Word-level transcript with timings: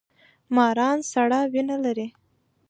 ماران 0.55 0.97
سړه 1.11 1.39
وینه 1.53 1.75
لري 1.85 2.07